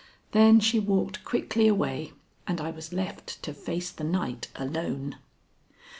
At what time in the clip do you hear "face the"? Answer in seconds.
3.53-4.03